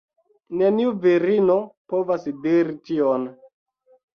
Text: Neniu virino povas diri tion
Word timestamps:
Neniu 0.61 0.93
virino 1.03 1.57
povas 1.93 2.27
diri 2.47 2.77
tion 2.89 3.29